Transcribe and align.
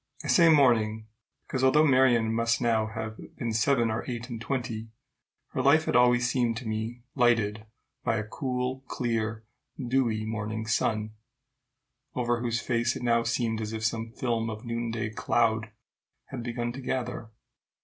I 0.23 0.29
say 0.29 0.49
morning, 0.49 1.05
because, 1.45 1.63
although 1.63 1.85
Marion 1.85 2.33
must 2.33 2.59
now 2.59 2.87
have 2.87 3.17
been 3.35 3.53
seven 3.53 3.91
or 3.91 4.03
eight 4.09 4.29
and 4.31 4.41
twenty, 4.41 4.89
her 5.49 5.61
life 5.61 5.85
had 5.85 5.95
always 5.95 6.27
seemed 6.27 6.57
to 6.57 6.67
me 6.67 7.03
lighted 7.13 7.67
by 8.03 8.15
a 8.15 8.23
cool, 8.23 8.83
clear, 8.87 9.43
dewy 9.77 10.25
morning 10.25 10.65
sun, 10.65 11.11
over 12.15 12.41
whose 12.41 12.59
face 12.59 12.95
it 12.95 13.03
now 13.03 13.21
seemed 13.21 13.61
as 13.61 13.73
if 13.73 13.85
some 13.85 14.11
film 14.11 14.49
of 14.49 14.65
noonday 14.65 15.11
cloud 15.11 15.69
had 16.29 16.41
begun 16.41 16.71
to 16.71 16.81
gather. 16.81 17.29